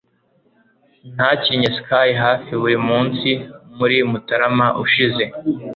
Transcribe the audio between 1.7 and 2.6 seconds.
ski hafi